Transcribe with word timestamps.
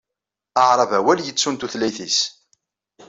Aɛerbawal 0.61 1.19
yettun 1.23 1.55
tutlayt-is. 1.57 2.19